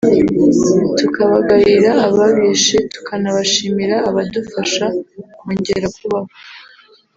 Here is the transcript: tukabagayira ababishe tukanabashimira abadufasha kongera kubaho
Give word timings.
tukabagayira 0.97 1.91
ababishe 2.07 2.77
tukanabashimira 2.93 3.95
abadufasha 4.09 4.85
kongera 5.39 5.87
kubaho 5.97 6.31